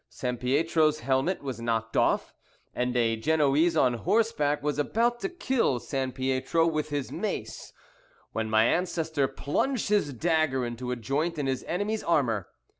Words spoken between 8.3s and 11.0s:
when my ancestor plunged his dagger into a